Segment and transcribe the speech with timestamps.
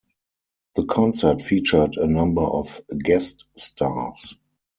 [0.77, 4.35] The concert featured a number of guest stars.